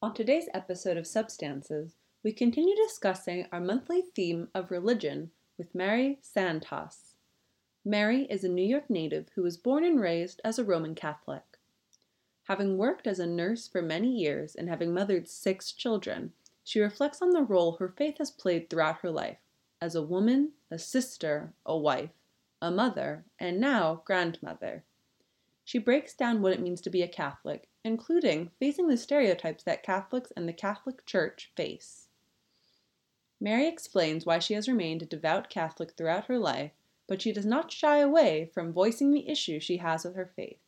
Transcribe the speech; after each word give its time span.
On 0.00 0.14
today's 0.14 0.48
episode 0.54 0.96
of 0.96 1.08
Substances, 1.08 1.96
we 2.22 2.30
continue 2.30 2.76
discussing 2.76 3.48
our 3.50 3.58
monthly 3.58 4.00
theme 4.00 4.46
of 4.54 4.70
religion 4.70 5.32
with 5.58 5.74
Mary 5.74 6.20
Santos. 6.22 7.16
Mary 7.84 8.22
is 8.30 8.44
a 8.44 8.48
New 8.48 8.64
York 8.64 8.88
native 8.88 9.26
who 9.34 9.42
was 9.42 9.56
born 9.56 9.82
and 9.82 10.00
raised 10.00 10.40
as 10.44 10.56
a 10.56 10.64
Roman 10.64 10.94
Catholic. 10.94 11.58
Having 12.44 12.78
worked 12.78 13.08
as 13.08 13.18
a 13.18 13.26
nurse 13.26 13.66
for 13.66 13.82
many 13.82 14.08
years 14.08 14.54
and 14.54 14.68
having 14.68 14.94
mothered 14.94 15.26
six 15.26 15.72
children, 15.72 16.32
she 16.62 16.78
reflects 16.78 17.20
on 17.20 17.30
the 17.30 17.42
role 17.42 17.72
her 17.72 17.88
faith 17.88 18.18
has 18.18 18.30
played 18.30 18.70
throughout 18.70 19.00
her 19.00 19.10
life 19.10 19.38
as 19.80 19.96
a 19.96 20.02
woman, 20.02 20.52
a 20.70 20.78
sister, 20.78 21.54
a 21.66 21.76
wife, 21.76 22.14
a 22.62 22.70
mother, 22.70 23.24
and 23.40 23.58
now 23.58 24.02
grandmother. 24.04 24.84
She 25.64 25.78
breaks 25.78 26.14
down 26.14 26.40
what 26.40 26.52
it 26.52 26.62
means 26.62 26.80
to 26.82 26.90
be 26.90 27.02
a 27.02 27.08
Catholic, 27.08 27.67
including 27.84 28.50
facing 28.58 28.88
the 28.88 28.96
stereotypes 28.96 29.62
that 29.64 29.82
Catholics 29.82 30.32
and 30.36 30.48
the 30.48 30.52
Catholic 30.52 31.04
Church 31.06 31.50
face. 31.56 32.08
Mary 33.40 33.68
explains 33.68 34.26
why 34.26 34.38
she 34.38 34.54
has 34.54 34.68
remained 34.68 35.02
a 35.02 35.06
devout 35.06 35.48
Catholic 35.48 35.92
throughout 35.92 36.26
her 36.26 36.38
life, 36.38 36.72
but 37.06 37.22
she 37.22 37.32
does 37.32 37.46
not 37.46 37.70
shy 37.70 37.98
away 37.98 38.50
from 38.52 38.72
voicing 38.72 39.12
the 39.12 39.28
issues 39.28 39.62
she 39.62 39.76
has 39.76 40.04
with 40.04 40.16
her 40.16 40.30
faith. 40.34 40.58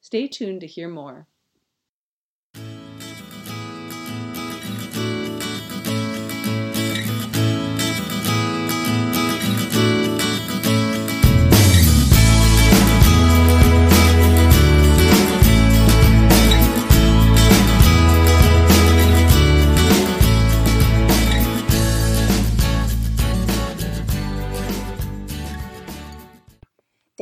Stay 0.00 0.26
tuned 0.26 0.60
to 0.60 0.66
hear 0.66 0.88
more. 0.88 1.26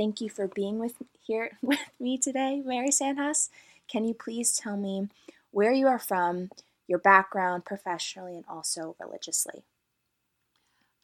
Thank 0.04 0.20
you 0.20 0.28
for 0.28 0.46
being 0.46 0.78
with 0.78 0.96
here 1.22 1.52
with 1.62 1.78
me 1.98 2.18
today, 2.18 2.60
Mary 2.62 2.90
Sandhaus. 2.90 3.48
Can 3.88 4.04
you 4.04 4.12
please 4.12 4.54
tell 4.54 4.76
me 4.76 5.08
where 5.50 5.72
you 5.72 5.86
are 5.86 5.98
from, 5.98 6.50
your 6.86 6.98
background 6.98 7.64
professionally 7.64 8.34
and 8.34 8.44
also 8.46 8.96
religiously? 9.00 9.62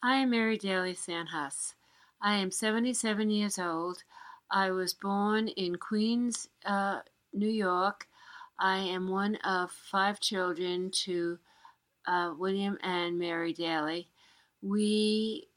I 0.02 0.16
am 0.16 0.28
Mary 0.28 0.58
Daly 0.58 0.92
Sandhaus. 0.92 1.72
I 2.20 2.34
am 2.34 2.50
77 2.50 3.30
years 3.30 3.58
old. 3.58 4.02
I 4.50 4.70
was 4.70 4.92
born 4.92 5.48
in 5.48 5.76
Queens, 5.76 6.50
uh, 6.66 6.98
New 7.32 7.48
York. 7.48 8.06
I 8.58 8.80
am 8.80 9.08
one 9.08 9.36
of 9.36 9.70
five 9.70 10.20
children 10.20 10.90
to 11.06 11.38
uh, 12.06 12.34
William 12.36 12.76
and 12.82 13.18
Mary 13.18 13.54
Daly. 13.54 14.08
We 14.60 15.48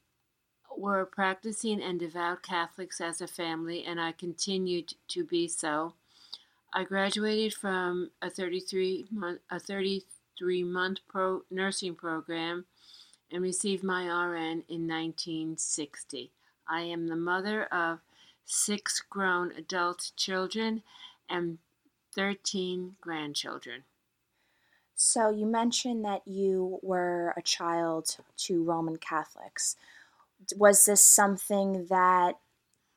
were 0.78 1.04
practicing 1.04 1.82
and 1.82 2.00
devout 2.00 2.42
Catholics 2.42 3.00
as 3.00 3.20
a 3.20 3.26
family, 3.26 3.84
and 3.84 4.00
I 4.00 4.12
continued 4.12 4.94
to 5.08 5.24
be 5.24 5.48
so. 5.48 5.94
I 6.72 6.84
graduated 6.84 7.54
from 7.54 8.10
a 8.20 8.28
33 8.30 9.06
month, 9.10 9.40
a 9.50 9.60
33 9.60 10.64
month 10.64 10.98
pro 11.08 11.42
nursing 11.50 11.94
program 11.94 12.64
and 13.30 13.42
received 13.42 13.82
my 13.82 14.04
RN 14.04 14.64
in 14.68 14.88
1960. 14.88 16.32
I 16.68 16.80
am 16.82 17.08
the 17.08 17.16
mother 17.16 17.64
of 17.64 18.00
six 18.44 19.02
grown 19.08 19.52
adult 19.52 20.12
children 20.16 20.82
and 21.28 21.58
13 22.14 22.96
grandchildren. 23.00 23.84
So, 24.96 25.30
you 25.30 25.46
mentioned 25.46 26.04
that 26.04 26.22
you 26.26 26.78
were 26.82 27.34
a 27.36 27.42
child 27.42 28.16
to 28.38 28.62
Roman 28.62 28.96
Catholics 28.96 29.76
was 30.56 30.84
this 30.84 31.04
something 31.04 31.86
that 31.88 32.34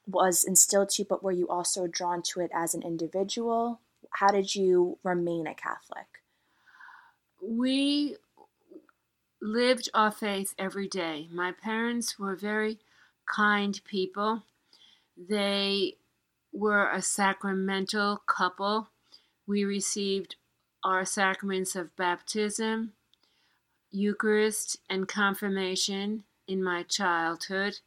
was 0.05 0.43
instilled 0.43 0.89
to 0.89 1.01
you, 1.01 1.07
but 1.07 1.23
were 1.23 1.31
you 1.31 1.47
also 1.47 1.87
drawn 1.87 2.21
to 2.21 2.39
it 2.39 2.51
as 2.53 2.73
an 2.73 2.81
individual? 2.81 3.81
How 4.11 4.27
did 4.27 4.55
you 4.55 4.97
remain 5.03 5.47
a 5.47 5.53
Catholic? 5.53 6.21
We 7.41 8.17
lived 9.41 9.89
our 9.93 10.11
faith 10.11 10.55
every 10.57 10.87
day. 10.87 11.27
My 11.31 11.51
parents 11.51 12.17
were 12.17 12.35
very 12.35 12.79
kind 13.25 13.79
people. 13.85 14.43
They 15.17 15.95
were 16.53 16.89
a 16.89 17.01
sacramental 17.01 18.23
couple. 18.25 18.89
We 19.45 19.63
received 19.63 20.35
our 20.83 21.05
sacraments 21.05 21.75
of 21.75 21.95
baptism, 21.95 22.93
Eucharist, 23.91 24.77
and 24.89 25.07
confirmation 25.07 26.23
in 26.47 26.63
my 26.63 26.83
childhood. 26.83 27.79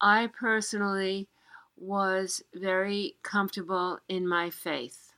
I 0.00 0.28
personally 0.28 1.28
was 1.76 2.42
very 2.54 3.16
comfortable 3.22 3.98
in 4.08 4.26
my 4.26 4.50
faith. 4.50 5.12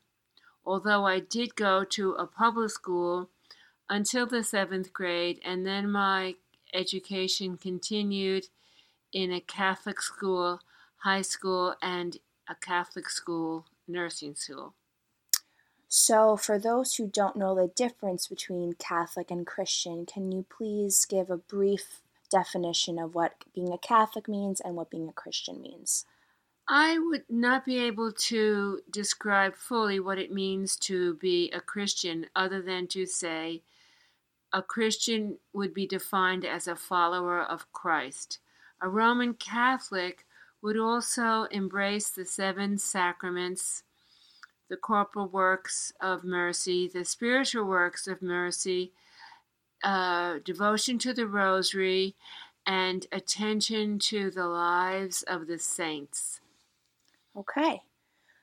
Although 0.65 1.07
I 1.07 1.21
did 1.21 1.57
go 1.57 1.85
to 1.85 2.13
a 2.13 2.27
public 2.27 2.71
school 2.71 3.31
until 3.89 4.27
the 4.27 4.45
seventh 4.45 4.93
grade, 4.93 5.41
and 5.45 5.67
then 5.67 5.91
my 5.91 6.35
education 6.75 7.57
continued 7.57 8.47
in 9.13 9.33
a 9.33 9.41
Catholic 9.41 10.01
school, 10.03 10.61
high 10.99 11.23
school, 11.23 11.75
and 11.81 12.19
a 12.49 12.55
Catholic 12.55 13.09
school, 13.09 13.67
nursing 13.87 14.35
school. 14.35 14.75
So, 15.89 16.37
for 16.37 16.59
those 16.59 16.95
who 16.95 17.07
don't 17.07 17.37
know 17.37 17.55
the 17.55 17.69
difference 17.69 18.27
between 18.27 18.75
Catholic 18.75 19.31
and 19.31 19.47
Christian, 19.47 20.05
can 20.05 20.31
you 20.31 20.45
please 20.51 21.07
give 21.07 21.31
a 21.31 21.39
brief 21.39 22.03
definition 22.31 22.99
of 22.99 23.15
what 23.15 23.45
being 23.55 23.73
a 23.73 23.79
Catholic 23.79 24.29
means 24.29 24.61
and 24.61 24.77
what 24.77 24.91
being 24.91 25.09
a 25.09 25.13
Christian 25.13 25.61
means? 25.61 26.05
I 26.69 26.99
would 26.99 27.25
not 27.31 27.65
be 27.65 27.79
able 27.79 28.13
to 28.13 28.81
describe 28.91 29.57
fully 29.57 30.01
what 30.01 30.19
it 30.19 30.31
means 30.31 30.77
to 30.81 31.15
be 31.15 31.51
a 31.51 31.61
Christian 31.61 32.27
other 32.37 32.61
than 32.61 32.87
to 32.89 33.07
say 33.07 33.63
a 34.53 34.63
Christian 34.63 35.39
would 35.53 35.73
be 35.73 35.87
defined 35.87 36.45
as 36.45 36.69
a 36.69 36.77
follower 36.77 37.41
of 37.41 37.73
Christ. 37.73 38.39
A 38.81 38.89
Roman 38.89 39.35
Catholic 39.35 40.27
would 40.61 40.79
also 40.79 41.45
embrace 41.51 42.11
the 42.11 42.25
seven 42.25 42.79
sacraments, 42.79 43.83
the 44.69 44.77
corporal 44.77 45.29
works 45.29 45.93
of 46.01 46.25
mercy, 46.25 46.89
the 46.89 47.05
spiritual 47.05 47.65
works 47.65 48.07
of 48.07 48.21
mercy, 48.21 48.93
uh, 49.83 50.39
devotion 50.45 50.99
to 50.99 51.13
the 51.13 51.27
rosary, 51.27 52.15
and 52.67 53.07
attention 53.13 53.99
to 53.99 54.31
the 54.31 54.47
lives 54.47 55.23
of 55.23 55.47
the 55.47 55.59
saints. 55.59 56.41
Okay, 57.37 57.83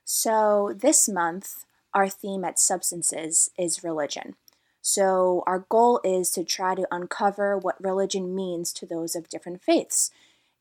so 0.03 0.73
this 0.75 1.07
month, 1.09 1.65
our 1.93 2.09
theme 2.09 2.43
at 2.43 2.59
Substances 2.59 3.51
is 3.57 3.83
religion. 3.83 4.35
So, 4.81 5.43
our 5.47 5.65
goal 5.67 5.99
is 6.03 6.29
to 6.31 6.43
try 6.43 6.75
to 6.75 6.87
uncover 6.91 7.57
what 7.57 7.83
religion 7.83 8.35
means 8.35 8.71
to 8.73 8.85
those 8.85 9.15
of 9.15 9.29
different 9.29 9.63
faiths 9.63 10.11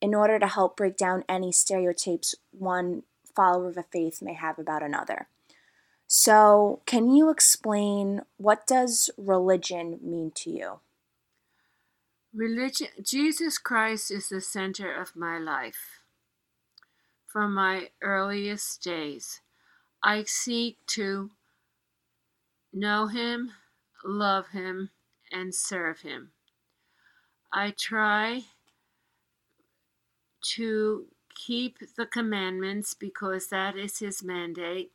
in 0.00 0.14
order 0.14 0.38
to 0.38 0.46
help 0.46 0.76
break 0.76 0.96
down 0.96 1.24
any 1.28 1.52
stereotypes 1.52 2.34
one 2.50 3.02
follower 3.34 3.68
of 3.68 3.76
a 3.76 3.82
faith 3.82 4.22
may 4.22 4.34
have 4.34 4.58
about 4.58 4.82
another. 4.82 5.28
So, 6.06 6.82
can 6.86 7.10
you 7.10 7.30
explain 7.30 8.22
what 8.36 8.66
does 8.66 9.10
religion 9.16 9.98
mean 10.02 10.30
to 10.36 10.50
you? 10.50 10.80
Religion 12.34 12.88
Jesus 13.02 13.58
Christ 13.58 14.10
is 14.10 14.28
the 14.28 14.40
center 14.40 14.92
of 14.92 15.16
my 15.16 15.38
life. 15.38 16.00
From 17.26 17.54
my 17.54 17.88
earliest 18.02 18.82
days, 18.82 19.40
I 20.02 20.24
seek 20.24 20.78
to 20.88 21.30
know 22.72 23.06
him, 23.06 23.52
love 24.04 24.48
him, 24.48 24.90
and 25.32 25.54
serve 25.54 26.00
him. 26.00 26.32
I 27.52 27.72
try 27.78 28.42
to 30.56 31.06
keep 31.34 31.78
the 31.96 32.06
commandments 32.06 32.94
because 32.94 33.48
that 33.48 33.76
is 33.76 33.98
his 33.98 34.22
mandate 34.22 34.92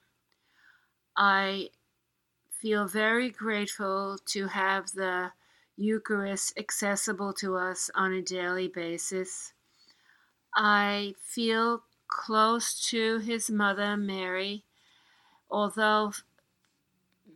I 1.19 1.71
feel 2.49 2.87
very 2.87 3.29
grateful 3.29 4.17
to 4.27 4.47
have 4.47 4.93
the 4.93 5.33
Eucharist 5.75 6.57
accessible 6.57 7.33
to 7.33 7.57
us 7.57 7.91
on 7.93 8.13
a 8.13 8.21
daily 8.21 8.69
basis. 8.69 9.51
I 10.55 11.15
feel 11.21 11.83
close 12.07 12.87
to 12.89 13.19
his 13.19 13.49
mother, 13.49 13.97
Mary, 13.97 14.63
although 15.51 16.13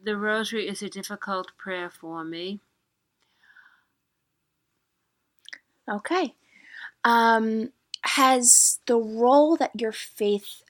the 0.04 0.16
rosary 0.16 0.70
is 0.70 0.82
a 0.82 0.90
difficult 0.90 1.52
prayer 1.58 1.90
for 1.90 2.24
me. 2.24 2.62
Okay. 5.92 6.36
Um, 7.04 7.74
has 8.02 8.80
the 8.86 8.98
role 8.98 9.58
that 9.58 9.72
your 9.78 9.92
faith 9.92 10.64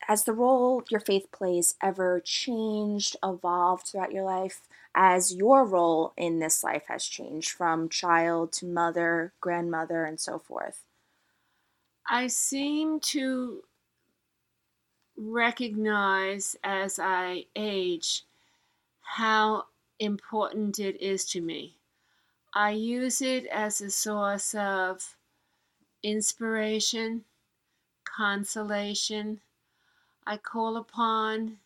has 0.00 0.24
the 0.24 0.32
role 0.32 0.82
your 0.90 1.00
faith 1.00 1.30
plays 1.30 1.74
ever 1.82 2.20
changed, 2.20 3.16
evolved 3.22 3.86
throughout 3.86 4.12
your 4.12 4.24
life 4.24 4.60
as 4.94 5.34
your 5.34 5.64
role 5.64 6.12
in 6.16 6.38
this 6.38 6.64
life 6.64 6.84
has 6.88 7.04
changed 7.04 7.50
from 7.50 7.88
child 7.88 8.52
to 8.52 8.66
mother, 8.66 9.32
grandmother, 9.40 10.04
and 10.04 10.18
so 10.18 10.38
forth? 10.38 10.82
I 12.10 12.26
seem 12.26 13.00
to 13.00 13.62
recognize 15.16 16.56
as 16.64 16.98
I 16.98 17.44
age 17.54 18.24
how 19.02 19.64
important 19.98 20.78
it 20.78 21.00
is 21.00 21.24
to 21.26 21.40
me. 21.40 21.76
I 22.54 22.70
use 22.70 23.20
it 23.20 23.46
as 23.46 23.80
a 23.80 23.90
source 23.90 24.54
of 24.54 25.16
inspiration, 26.02 27.24
consolation. 28.04 29.40
I 30.28 30.36
call 30.36 30.76
upon 30.76 31.56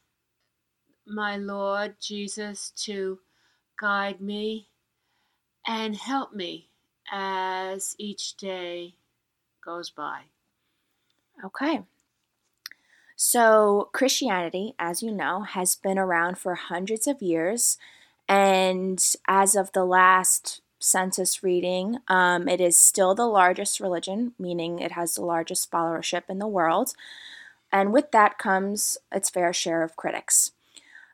my 1.04 1.36
Lord 1.36 1.96
Jesus 2.00 2.70
to 2.84 3.18
guide 3.76 4.20
me 4.20 4.68
and 5.66 5.96
help 5.96 6.32
me 6.32 6.68
as 7.10 7.96
each 7.98 8.36
day 8.36 8.94
goes 9.64 9.90
by. 9.90 10.20
Okay. 11.44 11.80
So, 13.16 13.88
Christianity, 13.92 14.76
as 14.78 15.02
you 15.02 15.10
know, 15.10 15.42
has 15.42 15.74
been 15.74 15.98
around 15.98 16.38
for 16.38 16.54
hundreds 16.54 17.08
of 17.08 17.20
years. 17.20 17.78
And 18.28 19.04
as 19.26 19.56
of 19.56 19.72
the 19.72 19.84
last 19.84 20.60
census 20.78 21.42
reading, 21.42 21.98
um, 22.06 22.46
it 22.48 22.60
is 22.60 22.76
still 22.76 23.16
the 23.16 23.26
largest 23.26 23.80
religion, 23.80 24.34
meaning 24.38 24.78
it 24.78 24.92
has 24.92 25.16
the 25.16 25.24
largest 25.24 25.68
followership 25.68 26.22
in 26.28 26.38
the 26.38 26.46
world. 26.46 26.94
And 27.72 27.92
with 27.92 28.10
that 28.12 28.38
comes 28.38 28.98
its 29.10 29.30
fair 29.30 29.52
share 29.52 29.82
of 29.82 29.96
critics. 29.96 30.52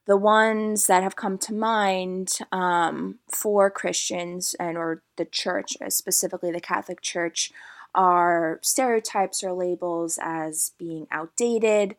The 0.07 0.17
ones 0.17 0.87
that 0.87 1.03
have 1.03 1.17
come 1.17 1.39
to 1.39 1.53
mind 1.53 2.39
um, 2.51 3.19
for 3.29 3.71
Christians 3.71 4.55
and 4.59 4.77
or 4.77 5.03
the 5.17 5.27
church, 5.27 5.77
specifically 5.91 6.51
the 6.51 6.61
Catholic 6.61 7.03
Church, 7.03 7.53
are 7.95 8.59
stereotypes 8.63 9.45
or 9.45 9.53
labels 9.53 10.19
as 10.21 10.73
being 10.79 11.07
outdated, 11.11 11.95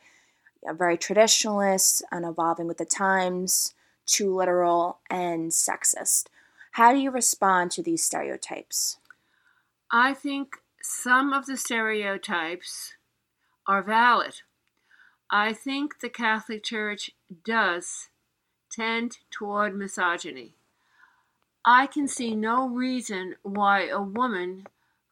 very 0.74 0.98
traditionalist, 0.98 2.02
and 2.12 2.26
evolving 2.26 2.68
with 2.68 2.78
the 2.78 2.86
times, 2.86 3.74
too 4.06 4.36
literal, 4.36 5.00
and 5.10 5.52
sexist. 5.52 6.26
How 6.74 6.94
do 6.94 7.00
you 7.00 7.12
respond 7.12 7.72
to 7.72 7.84
these 7.84 8.04
stereotypes? 8.04 8.98
I 9.92 10.14
think 10.14 10.58
some 10.82 11.34
of 11.34 11.46
the 11.46 11.58
stereotypes 11.58 12.94
are 13.68 13.84
valid. 13.84 14.42
I 15.32 15.54
think 15.54 16.00
the 16.00 16.10
Catholic 16.10 16.64
Church 16.64 17.12
does 17.44 18.10
tend 18.72 19.20
toward 19.30 19.76
misogyny. 19.76 20.56
I 21.64 21.86
can 21.88 22.08
see 22.08 22.36
no 22.36 22.68
reason 22.68 23.36
why 23.44 23.88
a 23.88 24.02
woman 24.02 24.66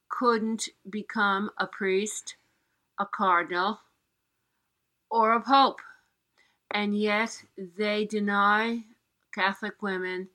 couldn't 0.10 0.70
become 0.90 1.52
a 1.58 1.68
priest, 1.68 2.36
a 3.00 3.06
cardinal, 3.06 3.82
or 5.10 5.34
a 5.34 5.42
pope. 5.42 5.82
And 6.72 6.98
yet 6.98 7.44
they 7.58 8.06
deny 8.06 8.86
Catholic 9.34 9.82
women 9.82 10.30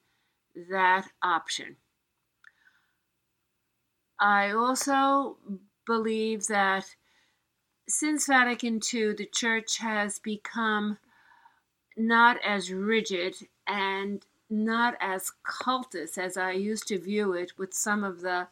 that 0.55 1.09
option. 1.23 1.77
I 4.21 4.53
also 4.53 5.39
believe 5.85 6.47
that 6.47 6.95
since 7.93 8.27
Vatican 8.27 8.81
II, 8.93 9.13
the 9.13 9.29
church 9.31 9.79
has 9.79 10.19
become 10.19 10.99
not 11.95 12.39
as 12.43 12.73
rigid 12.73 13.37
and 13.67 14.25
not 14.49 14.97
as 14.99 15.33
cultist 15.45 16.17
as 16.17 16.39
I 16.39 16.53
used 16.53 16.89
to 16.89 16.99
view 16.99 17.35
it 17.35 17.59
with 17.59 17.75
some 17.75 18.03
of 18.03 18.23
the 18.23 18.49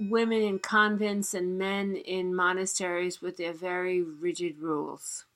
women 0.00 0.42
in 0.42 0.58
convents 0.58 1.32
and 1.32 1.58
men 1.58 1.94
in 1.94 2.34
monasteries 2.34 3.22
with 3.22 3.36
their 3.36 3.52
very 3.52 4.02
rigid 4.02 4.58
rules. 4.58 5.26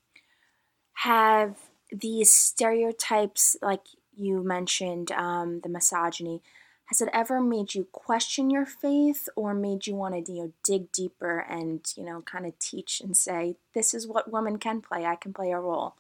Have 1.05 1.71
these 1.93 2.33
stereotypes, 2.33 3.57
like 3.63 3.87
you 4.17 4.43
mentioned, 4.43 5.13
um, 5.13 5.61
the 5.61 5.69
misogyny, 5.69 6.43
has 6.87 7.01
it 7.01 7.09
ever 7.13 7.41
made 7.41 7.75
you 7.75 7.87
question 7.93 8.51
your 8.51 8.67
faith 8.67 9.29
or 9.37 9.55
made 9.55 9.87
you 9.87 9.95
want 9.95 10.27
to 10.27 10.33
you 10.33 10.43
know 10.43 10.53
dig 10.63 10.93
deeper 10.93 11.39
and 11.39 11.93
you 11.97 12.05
know 12.05 12.23
kind 12.23 12.47
of 12.47 12.59
teach 12.59 13.01
and 13.01 13.17
say 13.17 13.57
this 13.75 13.95
is 13.95 14.07
what 14.07 14.31
women 14.31 14.59
can 14.59 14.81
play. 14.81 15.05
I 15.05 15.17
can 15.17 15.33
play 15.33 15.51
a 15.51 15.61
role 15.61 15.95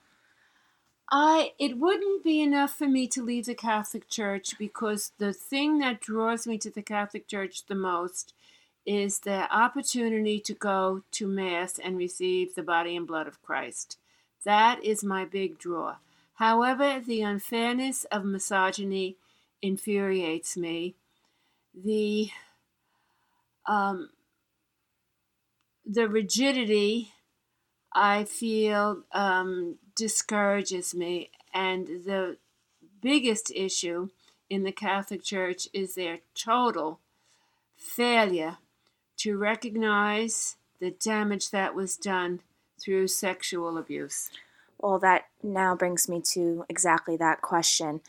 i 1.11 1.53
it 1.59 1.77
wouldn't 1.77 2.25
be 2.25 2.41
enough 2.41 2.73
for 2.77 2.89
me 2.89 3.07
to 3.07 3.23
leave 3.23 3.45
the 3.45 3.55
catholic 3.55 4.09
church 4.09 4.57
because 4.59 5.13
the 5.19 5.35
thing 5.35 5.79
that 5.79 6.01
draws 6.01 6.47
me 6.47 6.57
to 6.57 6.71
the 6.71 6.83
catholic 6.83 7.29
church 7.29 7.67
the 7.67 7.75
most 7.75 8.33
is 8.87 9.21
the 9.21 9.53
opportunity 9.55 10.39
to 10.39 10.55
go 10.55 11.03
to 11.11 11.27
mass 11.27 11.79
and 11.79 11.97
receive 11.97 12.55
the 12.55 12.63
body 12.63 12.97
and 12.97 13.07
blood 13.07 13.27
of 13.27 13.43
christ. 13.43 13.99
That 14.45 14.83
is 14.85 15.03
my 15.03 15.25
big 15.25 15.59
draw. 15.59 15.97
However 16.35 17.01
the 17.01 17.23
unfairness 17.23 18.05
of 18.05 18.25
misogyny 18.25 19.17
infuriates 19.64 20.58
me. 20.58 20.94
The 21.75 22.28
um, 23.66 24.11
the 25.87 26.06
rigidity 26.06 27.12
I 27.93 28.25
feel 28.25 29.05
um, 29.12 29.76
discourages 29.96 30.94
me, 30.94 31.31
and 31.55 31.87
the 31.87 32.37
biggest 33.00 33.50
issue 33.55 34.11
in 34.50 34.64
the 34.64 34.72
Catholic 34.72 35.25
Church 35.25 35.66
is 35.72 35.94
their 35.94 36.19
total 36.34 37.00
failure 37.78 38.58
to 39.16 39.38
recognize 39.38 40.56
the 40.78 40.90
damage 40.90 41.50
that 41.50 41.75
was 41.75 41.96
done 41.96 42.40
through 42.78 43.08
sexual 43.08 43.78
abuse. 43.78 44.28
Well, 44.78 44.99
that 44.99 45.28
now 45.43 45.75
brings 45.75 46.08
me 46.08 46.20
to 46.32 46.66
exactly 46.69 47.16
that 47.16 47.40
question. 47.40 48.02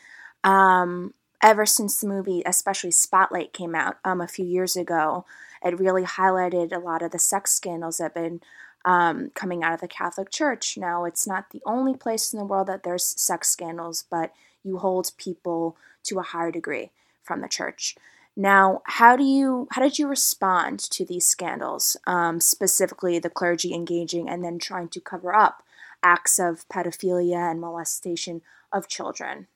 Um, 0.44 1.14
ever 1.46 1.66
since 1.66 2.02
the 2.02 2.08
movie, 2.08 2.42
especially 2.44 2.90
Spotlight, 2.90 3.54
came 3.54 3.76
out 3.76 3.98
um, 4.04 4.20
a 4.20 4.28
few 4.28 4.46
years 4.46 4.76
ago, 4.76 5.26
it 5.64 5.80
really 5.80 6.04
highlighted 6.04 6.76
a 6.76 6.80
lot 6.80 7.04
of 7.04 7.12
the 7.12 7.20
sex 7.20 7.54
scandals 7.54 7.98
that 7.98 8.06
have 8.06 8.14
been 8.16 8.42
um, 8.84 9.30
coming 9.36 9.64
out 9.64 9.74
of 9.74 9.80
the 9.80 9.88
Catholic 9.88 10.32
Church. 10.32 10.76
Now, 10.76 11.06
it's 11.06 11.28
not 11.28 11.52
the 11.52 11.62
only 11.64 11.96
place 11.96 12.34
in 12.34 12.40
the 12.40 12.46
world 12.46 12.68
that 12.68 12.82
there's 12.82 13.06
sex 13.06 13.50
scandals, 13.50 14.06
but 14.10 14.34
you 14.64 14.80
hold 14.80 15.12
people 15.18 15.78
to 16.06 16.18
a 16.18 16.24
higher 16.24 16.52
degree 16.52 16.90
from 17.22 17.42
the 17.42 17.48
church. 17.48 17.96
Now, 18.36 18.82
how 18.86 19.16
do 19.16 19.24
you 19.24 19.68
how 19.72 19.82
did 19.82 19.98
you 19.98 20.08
respond 20.08 20.80
to 20.80 21.06
these 21.06 21.26
scandals, 21.26 21.96
um, 22.06 22.40
specifically 22.42 23.18
the 23.20 23.30
clergy 23.30 23.74
engaging 23.74 24.28
and 24.28 24.44
then 24.44 24.60
trying 24.60 24.90
to 24.90 25.00
cover 25.00 25.34
up 25.34 25.64
acts 26.04 26.38
of 26.38 26.68
pedophilia 26.68 27.52
and 27.52 27.62
molestation 27.62 28.42
of 28.74 28.88
children? 28.88 29.48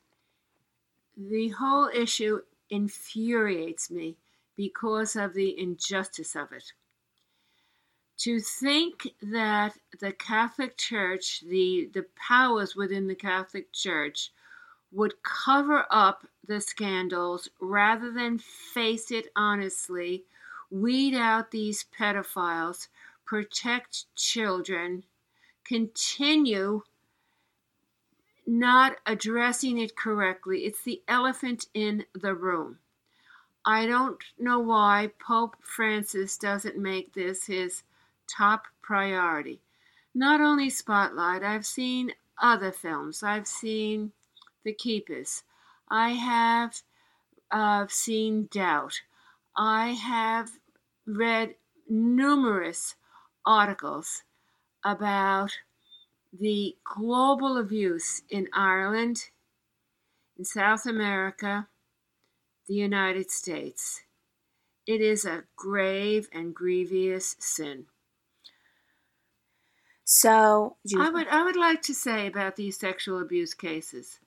The 1.22 1.50
whole 1.50 1.90
issue 1.94 2.44
infuriates 2.70 3.92
me 3.92 4.16
because 4.56 5.18
of 5.18 5.34
the 5.34 5.60
injustice 5.60 6.34
of 6.34 6.54
it. 6.54 6.72
To 8.20 8.40
think 8.40 9.16
that 9.22 9.78
the 10.00 10.14
Catholic 10.14 10.78
Church, 10.78 11.42
the, 11.42 11.90
the 11.94 12.06
powers 12.16 12.74
within 12.74 13.08
the 13.08 13.16
Catholic 13.16 13.74
Church, 13.74 14.32
would 14.94 15.22
cover 15.22 15.86
up 15.90 16.26
the 16.48 16.62
scandals 16.62 17.50
rather 17.60 18.12
than 18.12 18.40
face 18.40 19.12
it 19.12 19.28
honestly, 19.36 20.24
weed 20.72 21.16
out 21.16 21.52
these 21.52 21.84
pedophiles, 21.84 22.88
protect 23.26 24.06
children, 24.16 25.04
continue 25.66 26.84
not 28.50 28.98
addressing 29.06 29.77
it 29.77 29.96
correctly. 29.96 30.65
It's 30.65 30.82
the 30.82 31.03
elephant 31.08 31.68
in 31.75 32.06
the 32.15 32.34
room. 32.34 32.79
I 33.63 33.86
don't 33.86 34.18
know 34.39 34.60
why 34.60 35.12
Pope 35.20 35.58
Francis 35.62 36.36
doesn't 36.36 36.75
make 36.75 37.13
this 37.13 37.46
his 37.46 37.84
top 38.27 38.63
priority. 38.82 39.62
Not 40.15 40.41
only 40.41 40.72
Spotlight, 40.72 41.44
I've 41.44 41.65
seen 41.65 42.13
other 42.41 42.72
films. 42.72 43.22
I've 43.22 43.46
seen 43.46 44.13
The 44.63 44.74
Keepers. 44.74 45.44
I 45.88 46.13
have 46.13 46.82
uh, 47.51 47.86
seen 47.88 48.48
Doubt. 48.50 49.01
I 49.56 49.89
have 49.89 50.50
read 51.06 51.53
numerous 51.88 52.96
articles 53.46 54.24
about 54.84 55.51
the 56.32 56.78
global 56.84 57.58
abuse 57.58 58.22
in 58.30 58.48
Ireland, 58.54 59.30
in 60.38 60.46
South 60.46 60.86
America, 60.86 61.68
the 62.68 62.76
United 62.76 63.32
States. 63.32 64.04
It 64.86 65.02
is 65.02 65.26
a 65.26 65.44
grave 65.56 66.30
and 66.32 66.56
grievous 66.56 67.36
sin. 67.40 67.88
So, 70.04 70.78
you, 70.84 71.02
I 71.02 71.10
would 71.10 71.28
I 71.28 71.44
would 71.44 71.56
like 71.56 71.84
to 71.84 71.94
say 71.94 72.26
about 72.26 72.56
these 72.56 72.80
sexual 72.80 73.22
abuse 73.22 73.54
cases. 73.54 74.20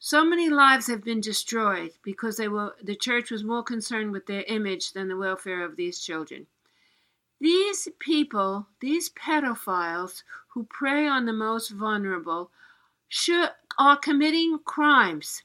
So 0.00 0.24
many 0.24 0.48
lives 0.48 0.86
have 0.88 1.04
been 1.04 1.20
destroyed 1.20 1.92
because 2.02 2.36
they 2.36 2.48
were 2.48 2.74
the 2.82 2.96
church 2.96 3.30
was 3.30 3.44
more 3.44 3.62
concerned 3.62 4.12
with 4.12 4.26
their 4.26 4.42
image 4.44 4.92
than 4.92 5.08
the 5.08 5.16
welfare 5.16 5.64
of 5.64 5.76
these 5.76 6.00
children. 6.00 6.46
These 7.40 7.88
people, 7.98 8.68
these 8.80 9.10
pedophiles 9.10 10.22
who 10.48 10.64
prey 10.64 11.06
on 11.06 11.26
the 11.26 11.32
most 11.32 11.70
vulnerable, 11.70 12.50
should 13.08 13.50
are 13.78 13.96
committing 13.96 14.58
crimes. 14.60 15.42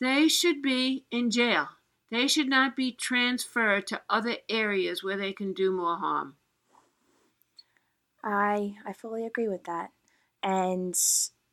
They 0.00 0.28
should 0.28 0.62
be 0.62 1.06
in 1.10 1.30
jail. 1.30 1.68
They 2.10 2.28
should 2.28 2.48
not 2.48 2.76
be 2.76 2.92
transferred 2.92 3.86
to 3.88 4.02
other 4.08 4.38
areas 4.48 5.04
where 5.04 5.16
they 5.16 5.32
can 5.32 5.52
do 5.52 5.70
more 5.72 5.98
harm. 5.98 6.36
I 8.22 8.76
I 8.84 8.92
fully 8.92 9.24
agree 9.26 9.48
with 9.48 9.64
that, 9.64 9.92
and 10.42 10.94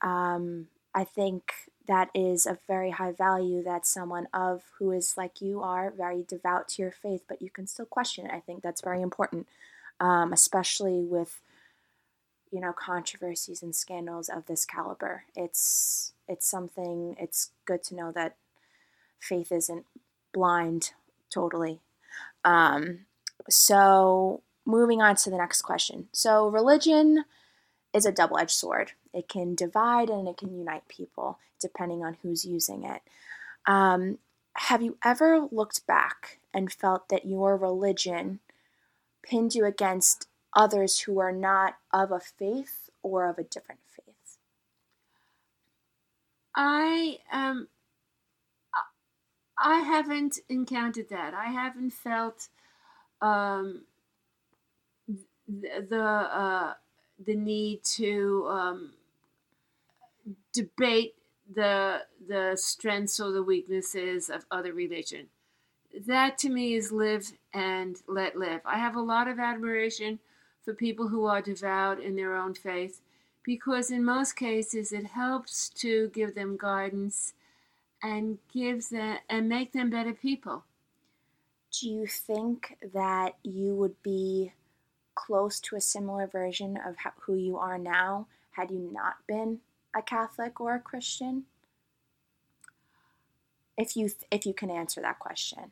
um, 0.02 0.70
I 0.94 1.04
think 1.04 1.54
that 1.88 2.10
is 2.14 2.46
a 2.46 2.58
very 2.68 2.92
high 2.92 3.12
value 3.12 3.64
that 3.64 3.86
someone 3.86 4.28
of 4.34 4.64
who 4.78 4.92
is 4.92 5.16
like 5.18 5.42
you 5.42 5.62
are 5.62 5.92
very 5.92 6.24
devout 6.28 6.68
to 6.70 6.82
your 6.82 6.92
faith, 6.92 7.24
but 7.28 7.42
you 7.42 7.50
can 7.50 7.68
still 7.68 7.86
question 7.86 8.26
it. 8.26 8.32
I 8.34 8.40
think 8.40 8.62
that's 8.62 8.82
very 8.82 9.02
important, 9.02 9.48
um, 10.00 10.34
especially 10.34 11.04
with 11.04 11.42
you 12.52 12.62
know 12.62 12.74
controversies 12.74 13.62
and 13.62 13.76
scandals 13.76 14.30
of 14.30 14.46
this 14.46 14.66
caliber. 14.66 15.24
It's 15.36 16.14
it's 16.28 16.48
something. 16.48 17.16
It's 17.20 17.52
good 17.66 17.84
to 17.84 17.96
know 17.96 18.12
that 18.14 18.36
faith 19.20 19.52
isn't 19.52 19.86
blind 20.34 20.92
totally. 21.34 21.80
Um, 22.44 23.06
so 23.50 24.42
moving 24.66 25.02
on 25.02 25.16
to 25.18 25.30
the 25.30 25.38
next 25.38 25.62
question. 25.62 26.08
So 26.12 26.48
religion 26.48 27.26
is 27.94 28.06
a 28.06 28.12
double-edged 28.12 28.52
sword. 28.52 28.92
It 29.14 29.28
can 29.28 29.56
divide 29.56 30.10
and 30.10 30.28
it 30.28 30.38
can 30.38 30.58
unite 30.58 30.88
people 30.88 31.40
depending 31.66 32.04
on 32.04 32.18
who's 32.22 32.46
using 32.46 32.84
it. 32.84 33.02
Um, 33.66 34.20
have 34.54 34.82
you 34.82 34.98
ever 35.04 35.48
looked 35.52 35.86
back 35.88 36.40
and 36.54 36.72
felt 36.72 37.10
that 37.10 37.26
your 37.26 37.58
religion 37.58 38.40
pinned 39.24 39.56
you 39.56 39.66
against 39.66 40.28
others 40.56 41.00
who 41.00 41.20
are 41.20 41.32
not 41.32 41.78
of 41.92 42.12
a 42.12 42.20
faith 42.20 42.90
or 43.02 43.28
of 43.28 43.38
a 43.38 43.44
different 43.44 43.82
faith? 43.88 44.38
I 46.56 47.18
um 47.32 47.68
I 49.58 49.80
haven't 49.80 50.40
encountered 50.50 51.10
that. 51.10 51.34
I 51.34 51.46
haven't 51.46 51.92
felt 51.92 52.48
um, 53.22 53.84
the 55.48 56.02
uh, 56.02 56.74
the 57.26 57.36
need 57.36 57.84
to 57.96 58.48
um, 58.50 58.94
debate 60.54 61.16
the 61.54 62.02
the 62.28 62.56
strengths 62.56 63.20
or 63.20 63.32
the 63.32 63.44
weaknesses 63.44 64.30
of 64.30 64.46
other 64.50 64.74
religion. 64.74 65.28
That 66.08 66.38
to 66.40 66.50
me 66.50 66.74
is 66.74 66.92
live 66.92 67.32
and 67.54 67.98
let 68.08 68.38
live. 68.38 68.62
I 68.66 68.80
have 68.80 68.96
a 68.96 69.02
lot 69.02 69.28
of 69.28 69.40
admiration 69.40 70.20
for 70.64 70.74
people 70.74 71.08
who 71.08 71.26
are 71.26 71.42
devout 71.42 72.00
in 72.00 72.16
their 72.16 72.36
own 72.36 72.54
faith 72.54 73.02
because 73.44 73.92
in 73.92 74.04
most 74.04 74.34
cases 74.34 74.92
it 74.92 75.06
helps 75.06 75.70
to 75.70 76.10
give 76.10 76.36
them 76.36 76.58
guidance 76.60 77.34
and 78.02 78.40
give 78.52 78.90
them 78.90 79.20
and 79.30 79.48
make 79.48 79.72
them 79.72 79.90
better 79.90 80.14
people. 80.14 80.64
Do 81.80 81.90
you 81.90 82.08
think 82.08 82.78
that 82.94 83.36
you 83.44 83.76
would 83.76 84.02
be 84.02 84.54
close 85.14 85.60
to 85.62 85.76
a 85.76 85.82
similar 85.82 86.28
version 86.28 86.78
of 86.86 86.98
how, 86.98 87.12
who 87.22 87.36
you 87.36 87.58
are 87.58 87.78
now 87.78 88.28
had 88.52 88.72
you 88.72 88.90
not 88.92 89.16
been 89.28 89.60
a 89.96 90.02
Catholic 90.02 90.60
or 90.60 90.76
a 90.76 90.80
Christian? 90.80 91.46
If 93.78 93.96
you 93.96 94.10
if 94.32 94.46
you 94.46 94.54
can 94.54 94.70
answer 94.70 95.02
that 95.02 95.20
question, 95.20 95.72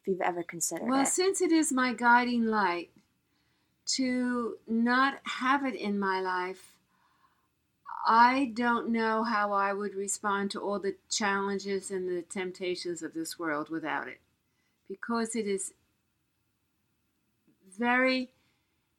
if 0.00 0.08
you've 0.08 0.20
ever 0.20 0.42
considered 0.42 0.88
well, 0.88 1.02
it. 1.02 1.08
since 1.08 1.40
it 1.40 1.52
is 1.52 1.72
my 1.72 1.92
guiding 1.92 2.46
light 2.46 2.90
to 3.86 4.56
not 4.66 5.18
have 5.24 5.64
it 5.64 5.74
in 5.74 5.98
my 5.98 6.20
life, 6.20 6.72
I 8.06 8.52
don't 8.54 8.90
know 8.90 9.22
how 9.22 9.52
I 9.52 9.72
would 9.72 9.94
respond 9.94 10.50
to 10.52 10.60
all 10.60 10.78
the 10.78 10.96
challenges 11.10 11.90
and 11.90 12.08
the 12.08 12.22
temptations 12.22 13.02
of 13.02 13.14
this 13.14 13.38
world 13.38 13.70
without 13.70 14.08
it. 14.08 14.20
Because 14.88 15.34
it 15.34 15.46
is 15.46 15.72
very 17.78 18.30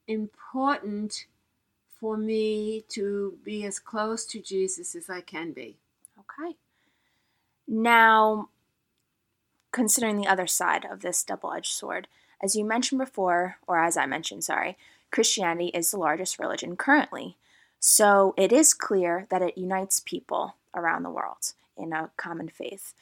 important 0.08 1.28
for 2.06 2.18
me 2.18 2.86
to 2.88 3.36
be 3.44 3.66
as 3.66 3.80
close 3.80 4.28
to 4.28 4.40
Jesus 4.40 4.94
as 4.94 5.10
I 5.10 5.22
can 5.22 5.54
be. 5.54 5.76
Okay. 6.20 6.56
Now, 7.68 8.50
considering 9.72 10.18
the 10.18 10.28
other 10.28 10.46
side 10.46 10.86
of 10.86 11.02
this 11.02 11.24
double 11.24 11.52
edged 11.52 11.72
sword, 11.72 12.08
as 12.44 12.56
you 12.56 12.64
mentioned 12.64 13.00
before, 13.00 13.58
or 13.66 13.84
as 13.84 13.98
I 13.98 14.06
mentioned, 14.06 14.44
sorry, 14.44 14.78
Christianity 15.10 15.70
is 15.70 15.90
the 15.90 15.98
largest 15.98 16.38
religion 16.38 16.78
currently. 16.78 17.38
So 17.80 18.36
it 18.38 18.54
is 18.54 18.76
clear 18.76 19.26
that 19.32 19.42
it 19.42 19.58
unites 19.58 20.00
people 20.00 20.58
around 20.76 21.02
the 21.02 21.10
world 21.10 21.54
in 21.76 21.92
a 21.92 22.12
common 22.18 22.50
faith. 22.50 22.94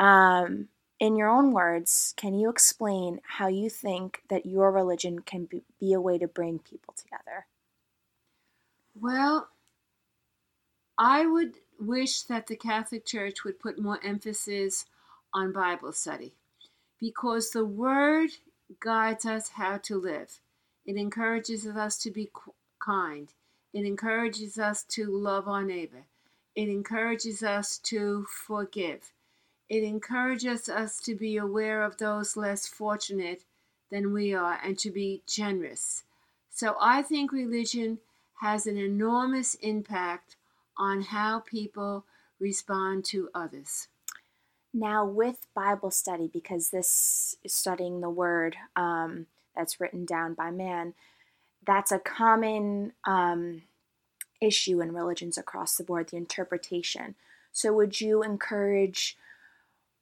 Um, 0.00 0.66
in 0.98 1.14
your 1.14 1.28
own 1.28 1.52
words, 1.52 2.12
can 2.16 2.34
you 2.34 2.50
explain 2.50 3.20
how 3.24 3.46
you 3.46 3.70
think 3.70 4.22
that 4.28 4.46
your 4.46 4.72
religion 4.72 5.20
can 5.20 5.44
be, 5.44 5.62
be 5.78 5.92
a 5.92 6.00
way 6.00 6.18
to 6.18 6.26
bring 6.26 6.58
people 6.58 6.92
together? 7.00 7.46
Well, 9.00 9.48
I 10.96 11.26
would 11.26 11.54
wish 11.78 12.22
that 12.22 12.48
the 12.48 12.56
Catholic 12.56 13.06
Church 13.06 13.44
would 13.44 13.60
put 13.60 13.78
more 13.78 14.00
emphasis 14.02 14.86
on 15.32 15.52
Bible 15.52 15.92
study 15.92 16.32
because 16.98 17.50
the 17.50 17.64
Word 17.64 18.30
guides 18.80 19.24
us 19.24 19.50
how 19.50 19.78
to 19.78 19.96
live. 19.96 20.40
It 20.84 20.96
encourages 20.96 21.66
us 21.66 21.98
to 21.98 22.10
be 22.10 22.30
kind. 22.80 23.28
It 23.72 23.84
encourages 23.84 24.58
us 24.58 24.82
to 24.84 25.06
love 25.06 25.46
our 25.46 25.62
neighbor. 25.62 26.06
It 26.56 26.68
encourages 26.68 27.42
us 27.42 27.78
to 27.84 28.26
forgive. 28.46 29.12
It 29.68 29.84
encourages 29.84 30.68
us 30.68 30.98
to 31.02 31.14
be 31.14 31.36
aware 31.36 31.84
of 31.84 31.98
those 31.98 32.36
less 32.36 32.66
fortunate 32.66 33.42
than 33.90 34.12
we 34.12 34.34
are 34.34 34.58
and 34.64 34.76
to 34.78 34.90
be 34.90 35.22
generous. 35.26 36.02
So 36.50 36.76
I 36.80 37.02
think 37.02 37.30
religion 37.30 37.98
has 38.40 38.66
an 38.66 38.76
enormous 38.76 39.54
impact 39.56 40.36
on 40.76 41.02
how 41.02 41.40
people 41.40 42.04
respond 42.38 43.04
to 43.04 43.28
others. 43.34 43.88
Now, 44.72 45.04
with 45.04 45.46
Bible 45.54 45.90
study, 45.90 46.28
because 46.32 46.70
this 46.70 47.36
is 47.42 47.52
studying 47.52 48.00
the 48.00 48.10
word 48.10 48.56
um, 48.76 49.26
that's 49.56 49.80
written 49.80 50.04
down 50.04 50.34
by 50.34 50.50
man, 50.50 50.94
that's 51.66 51.90
a 51.90 51.98
common 51.98 52.92
um, 53.04 53.62
issue 54.40 54.80
in 54.80 54.92
religions 54.92 55.36
across 55.36 55.76
the 55.76 55.84
board 55.84 56.10
the 56.10 56.16
interpretation. 56.16 57.14
So, 57.50 57.72
would 57.72 58.00
you 58.00 58.22
encourage 58.22 59.16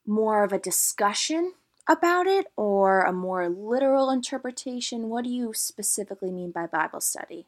more 0.06 0.44
of 0.44 0.52
a 0.52 0.58
discussion 0.58 1.54
about 1.88 2.26
it 2.26 2.48
or 2.56 3.02
a 3.02 3.12
more 3.12 3.48
literal 3.48 4.10
interpretation? 4.10 5.08
What 5.08 5.24
do 5.24 5.30
you 5.30 5.54
specifically 5.54 6.30
mean 6.30 6.50
by 6.50 6.66
Bible 6.66 7.00
study? 7.00 7.46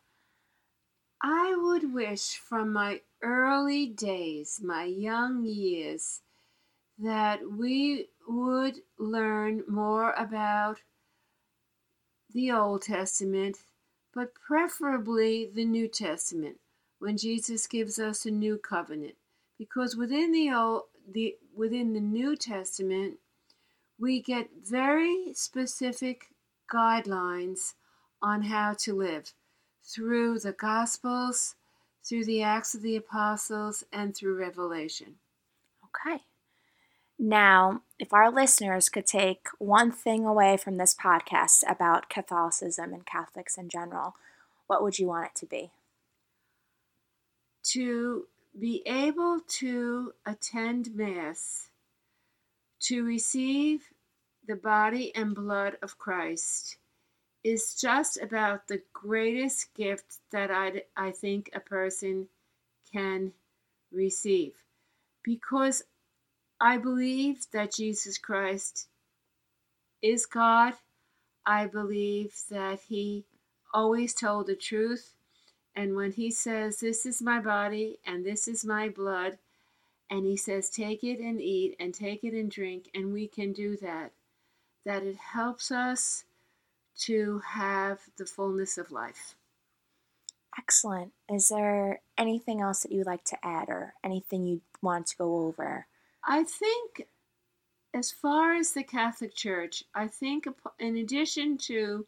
I 1.23 1.57
would 1.57 1.93
wish 1.93 2.37
from 2.37 2.73
my 2.73 3.01
early 3.23 3.87
days, 3.87 4.61
my 4.63 4.85
young 4.85 5.45
years, 5.45 6.21
that 6.99 7.51
we 7.51 8.09
would 8.29 8.77
learn 8.99 9.65
more 9.67 10.13
about 10.13 10.79
the 12.33 12.53
Old 12.53 12.83
Testament, 12.83 13.59
but 14.15 14.35
preferably 14.35 15.51
the 15.53 15.65
New 15.65 15.89
Testament, 15.89 16.59
when 16.99 17.17
Jesus 17.17 17.67
gives 17.67 17.99
us 17.99 18.25
a 18.25 18.31
new 18.31 18.57
covenant. 18.57 19.15
Because 19.59 19.97
within 19.97 20.31
the 20.31 20.53
old, 20.53 20.83
the 21.11 21.37
within 21.57 21.95
the 21.95 22.01
New 22.01 22.37
Testament, 22.37 23.19
we 23.99 24.21
get 24.21 24.51
very 24.65 25.33
specific 25.35 26.27
guidelines 26.73 27.75
on 28.23 28.43
how 28.43 28.75
to 28.75 28.95
live 28.95 29.33
through 29.89 30.39
the 30.39 30.53
Gospels, 30.53 31.55
through 32.05 32.25
the 32.25 32.43
Acts 32.43 32.75
of 32.75 32.83
the 32.83 32.97
Apostles, 32.97 33.85
and 33.93 34.15
through 34.15 34.39
Revelation. 34.39 35.17
Okay. 35.85 36.23
Now, 37.19 37.83
if 37.99 38.13
our 38.13 38.31
listeners 38.31 38.89
could 38.89 39.07
take 39.07 39.49
one 39.59 39.91
thing 39.91 40.25
away 40.25 40.57
from 40.57 40.77
this 40.77 40.95
podcast 40.95 41.65
about 41.69 42.09
Catholicism 42.09 42.93
and 42.93 43.05
Catholics 43.05 43.59
in 43.59 43.69
general, 43.69 44.15
what 44.69 44.83
would 44.83 44.99
you 44.99 45.09
want 45.09 45.27
it 45.27 45.35
to 45.37 45.47
be? 45.47 45.71
To 47.73 48.27
be 48.59 48.83
able 48.87 49.41
to 49.49 50.13
attend 50.25 50.95
Mass, 50.95 51.71
to 52.81 53.03
receive 53.03 53.89
the 54.47 54.57
body 54.57 55.13
and 55.15 55.35
blood 55.35 55.77
of 55.83 55.99
Christ, 55.99 56.77
is 57.49 57.75
just 57.75 58.21
about 58.21 58.69
the 58.69 58.83
greatest 58.93 59.73
gift 59.75 60.19
that 60.31 60.51
I, 60.51 60.83
I 60.97 61.13
think 61.13 61.51
a 61.55 61.61
person 61.61 62.29
can 62.93 63.33
receive. 63.91 64.53
Because 65.23 65.83
I 66.61 66.77
believe 66.77 67.47
that 67.53 67.73
Jesus 67.73 68.19
Christ 68.19 68.89
is 70.03 70.27
God. 70.27 70.75
I 71.47 71.67
believe 71.67 72.35
that 72.51 72.81
He 72.89 73.25
always 73.73 74.13
told 74.13 74.47
the 74.47 74.57
truth. 74.57 75.15
And 75.75 75.97
when 75.97 76.13
He 76.13 76.31
says, 76.31 76.81
This 76.81 77.07
is 77.07 77.23
my 77.23 77.41
body 77.41 77.99
and 78.07 78.27
this 78.27 78.47
is 78.47 78.63
my 78.63 78.91
blood, 78.91 79.39
and 80.11 80.27
He 80.27 80.37
says, 80.37 80.69
Take 80.69 81.03
it 81.03 81.19
and 81.19 81.41
eat 81.41 81.77
and 81.81 81.95
take 81.95 82.25
it 82.25 82.35
and 82.35 82.51
drink, 82.51 82.91
and 82.95 83.11
we 83.15 83.27
can 83.27 83.55
do 83.55 83.75
that, 83.79 84.13
that 84.85 85.03
it 85.03 85.17
helps 85.17 85.71
us 85.71 86.25
to 86.99 87.41
have 87.47 88.01
the 88.17 88.27
fullness 88.27 88.79
of 88.79 88.91
life. 88.91 89.35
Excellent. 90.59 91.13
Is 91.31 91.49
there 91.49 92.01
anything 92.17 92.61
else 92.61 92.83
that 92.83 92.93
you'd 92.93 93.07
like 93.07 93.25
to 93.25 93.47
add 93.47 93.69
or 93.69 93.95
anything 94.03 94.45
you 94.45 94.61
want 94.83 95.07
to 95.09 95.17
go 95.17 95.47
over? 95.47 95.87
I 96.25 96.43
think, 96.43 97.07
as 97.95 98.11
far 98.11 98.55
as 98.55 98.73
the 98.73 98.83
Catholic 98.83 99.35
Church, 99.35 99.85
I 99.95 100.09
think 100.09 100.49
in 100.81 100.97
addition 100.97 101.59
to 101.59 102.07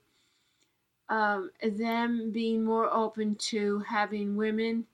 um, 1.08 1.50
them 1.62 2.32
being 2.32 2.64
more 2.64 2.92
open 2.92 3.36
to 3.36 3.80
having 3.80 4.36
women 4.36 4.86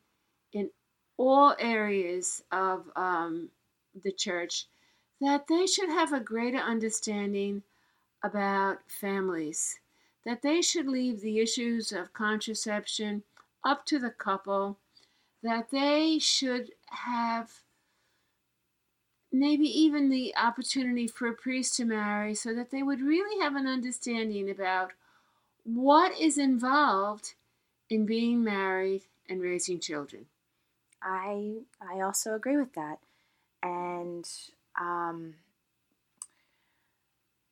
in 0.52 0.70
all 1.16 1.54
areas 1.58 2.42
of 2.52 2.90
um, 2.94 3.48
the 4.04 4.12
church, 4.12 4.66
that 5.20 5.46
they 5.46 5.66
should 5.66 5.88
have 5.88 6.12
a 6.12 6.20
greater 6.20 6.58
understanding 6.58 7.62
about 8.22 8.78
families 8.86 9.78
that 10.26 10.42
they 10.42 10.60
should 10.60 10.88
leave 10.88 11.20
the 11.20 11.38
issues 11.38 11.92
of 11.92 12.12
contraception 12.12 13.22
up 13.64 13.86
to 13.86 13.98
the 13.98 14.10
couple, 14.10 14.76
that 15.42 15.70
they 15.70 16.18
should 16.18 16.72
have 16.90 17.62
maybe 19.30 19.66
even 19.66 20.08
the 20.08 20.34
opportunity 20.36 21.06
for 21.06 21.28
a 21.28 21.34
priest 21.34 21.76
to 21.76 21.84
marry 21.84 22.34
so 22.34 22.52
that 22.52 22.70
they 22.70 22.82
would 22.82 23.00
really 23.00 23.40
have 23.40 23.54
an 23.54 23.68
understanding 23.68 24.50
about 24.50 24.92
what 25.64 26.18
is 26.18 26.38
involved 26.38 27.34
in 27.88 28.04
being 28.04 28.42
married 28.42 29.02
and 29.28 29.40
raising 29.40 29.78
children. 29.78 30.26
I 31.00 31.58
I 31.80 32.00
also 32.00 32.34
agree 32.34 32.56
with 32.56 32.74
that. 32.74 32.98
And 33.62 34.28
um, 34.80 35.34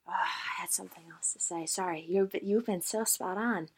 Oh, 0.06 0.12
I 0.12 0.60
had 0.60 0.70
something 0.70 1.04
else 1.12 1.32
to 1.32 1.40
say. 1.40 1.66
Sorry, 1.66 2.04
you've 2.08 2.34
you've 2.42 2.66
been 2.66 2.82
so 2.82 3.04
spot 3.04 3.38
on. 3.38 3.68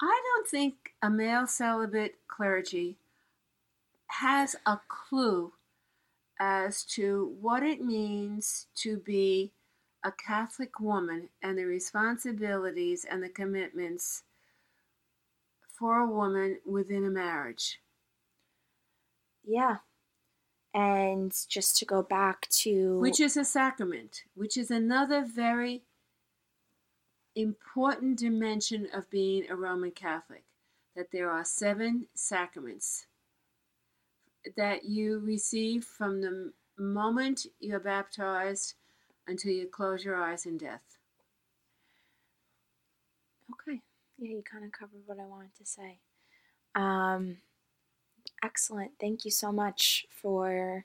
I 0.00 0.22
don't 0.24 0.48
think 0.48 0.94
a 1.02 1.10
male 1.10 1.46
celibate 1.46 2.16
clergy 2.28 2.96
has 4.06 4.56
a 4.64 4.78
clue 4.88 5.52
as 6.40 6.84
to 6.84 7.36
what 7.40 7.62
it 7.62 7.80
means 7.80 8.66
to 8.76 8.96
be 8.96 9.52
a 10.04 10.12
Catholic 10.12 10.78
woman 10.78 11.28
and 11.42 11.58
the 11.58 11.64
responsibilities 11.64 13.04
and 13.04 13.22
the 13.22 13.28
commitments 13.28 14.22
for 15.78 15.98
a 15.98 16.06
woman 16.10 16.58
within 16.64 17.04
a 17.04 17.10
marriage. 17.10 17.80
Yeah, 19.44 19.78
and 20.78 21.34
just 21.48 21.76
to 21.76 21.84
go 21.84 22.02
back 22.02 22.48
to. 22.50 22.98
Which 23.00 23.18
is 23.18 23.36
a 23.36 23.44
sacrament, 23.44 24.22
which 24.34 24.56
is 24.56 24.70
another 24.70 25.24
very 25.24 25.82
important 27.34 28.18
dimension 28.18 28.86
of 28.94 29.10
being 29.10 29.50
a 29.50 29.56
Roman 29.56 29.90
Catholic. 29.90 30.44
That 30.94 31.10
there 31.12 31.30
are 31.30 31.44
seven 31.44 32.06
sacraments 32.14 33.06
that 34.56 34.84
you 34.84 35.18
receive 35.18 35.84
from 35.84 36.20
the 36.20 36.52
moment 36.76 37.46
you're 37.60 37.80
baptized 37.80 38.74
until 39.26 39.52
you 39.52 39.66
close 39.66 40.04
your 40.04 40.16
eyes 40.16 40.46
in 40.46 40.58
death. 40.58 40.98
Okay. 43.52 43.80
Yeah, 44.18 44.36
you 44.36 44.42
kind 44.42 44.64
of 44.64 44.72
covered 44.72 45.02
what 45.06 45.18
I 45.20 45.26
wanted 45.26 45.54
to 45.58 45.66
say. 45.66 45.98
Um, 46.74 47.38
Excellent. 48.42 48.92
Thank 49.00 49.24
you 49.24 49.30
so 49.30 49.50
much 49.52 50.06
for 50.10 50.84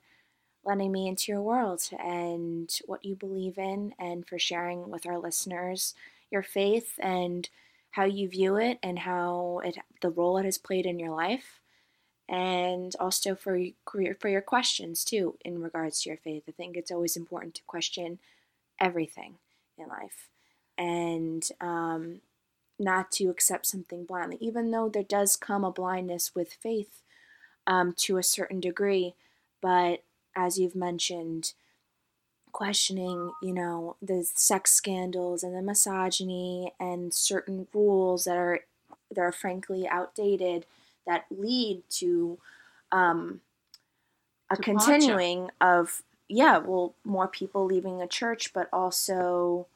letting 0.66 0.92
me 0.92 1.08
into 1.08 1.32
your 1.32 1.42
world 1.42 1.84
and 2.00 2.72
what 2.86 3.06
you 3.06 3.16
believe 3.16 3.58
in, 3.58 3.94
and 4.00 4.28
for 4.28 4.40
sharing 4.40 4.90
with 4.92 5.08
our 5.08 5.20
listeners 5.20 5.96
your 6.32 6.44
faith 6.44 7.00
and 7.02 7.50
how 7.92 8.06
you 8.06 8.30
view 8.30 8.58
it 8.58 8.80
and 8.84 9.00
how 9.00 9.62
it 9.66 9.78
the 10.02 10.10
role 10.10 10.38
it 10.38 10.46
has 10.46 10.58
played 10.58 10.86
in 10.86 11.00
your 11.00 11.12
life 11.16 11.62
and 12.30 12.96
also 13.00 13.36
for 13.36 13.60
for 14.20 14.30
your 14.30 14.42
questions 14.42 15.04
too 15.06 15.38
in 15.46 15.62
regards 15.62 16.02
to 16.04 16.10
your 16.10 16.18
faith. 16.20 16.44
I 16.50 16.54
think 16.54 16.78
it's 16.78 16.92
always 16.92 17.18
important 17.18 17.56
to 17.56 17.64
question 17.68 18.20
everything 18.82 19.36
in 19.78 19.88
life 19.88 20.30
and 20.78 21.48
um, 21.62 22.22
not 22.80 23.12
to 23.14 23.30
accept 23.30 23.68
something 23.68 24.06
blindly, 24.06 24.38
even 24.42 24.72
though 24.72 24.90
there 24.90 25.04
does 25.04 25.38
come 25.38 25.64
a 25.66 25.72
blindness 25.72 26.36
with 26.36 26.54
faith 26.54 27.03
um, 27.68 27.94
to 27.98 28.18
a 28.18 28.24
certain 28.24 28.60
degree. 28.60 29.14
But 29.62 30.04
as 30.36 30.58
you've 30.58 30.76
mentioned, 30.76 31.54
questioning, 32.52 33.32
you 33.42 33.54
know, 33.54 33.96
the 34.02 34.24
sex 34.36 34.72
scandals 34.72 35.44
and 35.44 35.56
the 35.56 35.62
misogyny 35.62 36.72
and 36.80 37.14
certain 37.14 37.68
rules 37.74 38.24
that 38.26 38.38
are 38.38 38.62
that 39.10 39.22
are 39.22 39.32
frankly 39.32 39.88
outdated 39.88 40.66
that 41.06 41.26
lead 41.30 41.84
to 41.90 42.38
um, 42.92 43.42
a 44.50 44.58
continuing 44.58 45.50
of 45.60 46.04
yeah, 46.30 46.58
well, 46.58 46.96
more 47.04 47.28
people 47.28 47.66
leaving 47.66 48.02
a 48.02 48.08
church, 48.08 48.54
but 48.54 48.70
also 48.72 49.68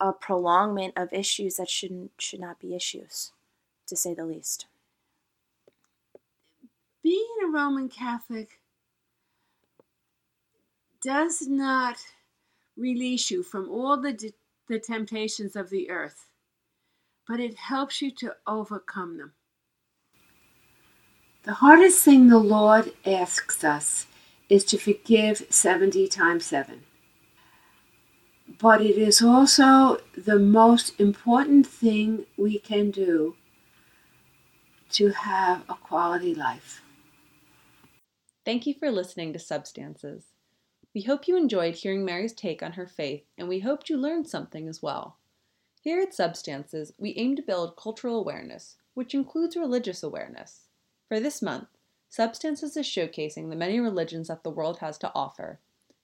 a 0.00 0.12
prolongment 0.12 0.94
of 0.96 1.12
issues 1.12 1.56
that 1.56 1.68
shouldn't 1.68 2.12
should 2.18 2.40
not 2.40 2.60
be 2.60 2.74
issues, 2.74 3.32
to 3.86 3.96
say 3.96 4.14
the 4.14 4.24
least 4.24 4.66
being 7.08 7.36
a 7.42 7.46
Roman 7.46 7.88
Catholic 7.88 8.60
does 11.02 11.48
not 11.48 11.96
release 12.76 13.30
you 13.30 13.42
from 13.42 13.70
all 13.70 13.98
the, 13.98 14.30
the 14.68 14.78
temptations 14.78 15.56
of 15.56 15.70
the 15.70 15.88
earth, 15.88 16.26
but 17.26 17.40
it 17.40 17.54
helps 17.54 18.02
you 18.02 18.10
to 18.10 18.36
overcome 18.46 19.16
them. 19.16 19.32
The 21.44 21.54
hardest 21.54 22.04
thing 22.04 22.28
the 22.28 22.36
Lord 22.36 22.92
asks 23.06 23.64
us 23.64 24.06
is 24.50 24.62
to 24.64 24.76
forgive 24.76 25.46
70 25.48 26.08
times 26.08 26.44
7. 26.44 26.82
But 28.60 28.82
it 28.82 28.98
is 28.98 29.22
also 29.22 30.02
the 30.14 30.38
most 30.38 31.00
important 31.00 31.66
thing 31.66 32.26
we 32.36 32.58
can 32.58 32.90
do 32.90 33.34
to 34.90 35.08
have 35.08 35.62
a 35.70 35.74
quality 35.74 36.34
life. 36.34 36.82
Thank 38.48 38.66
you 38.66 38.72
for 38.72 38.90
listening 38.90 39.34
to 39.34 39.38
Substances. 39.38 40.32
We 40.94 41.02
hope 41.02 41.28
you 41.28 41.36
enjoyed 41.36 41.74
hearing 41.74 42.02
Mary's 42.02 42.32
take 42.32 42.62
on 42.62 42.72
her 42.72 42.86
faith, 42.86 43.24
and 43.36 43.46
we 43.46 43.58
hoped 43.60 43.90
you 43.90 43.98
learned 43.98 44.26
something 44.26 44.66
as 44.66 44.82
well. 44.82 45.18
Here 45.82 46.00
at 46.00 46.14
Substances, 46.14 46.94
we 46.96 47.12
aim 47.18 47.36
to 47.36 47.42
build 47.42 47.76
cultural 47.76 48.18
awareness, 48.18 48.76
which 48.94 49.12
includes 49.12 49.54
religious 49.54 50.02
awareness. 50.02 50.60
For 51.08 51.20
this 51.20 51.42
month, 51.42 51.68
Substances 52.08 52.74
is 52.74 52.86
showcasing 52.86 53.50
the 53.50 53.54
many 53.54 53.80
religions 53.80 54.28
that 54.28 54.44
the 54.44 54.50
world 54.50 54.78
has 54.78 54.96
to 55.00 55.12
offer. 55.14 55.60